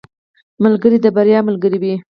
ملګری 0.63 0.97
د 1.01 1.05
بریا 1.15 1.39
ملګری 1.47 1.77
وي. 1.81 1.93